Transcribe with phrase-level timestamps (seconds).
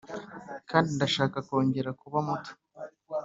[0.69, 2.51] kandi ndashaka kongera kuba muto.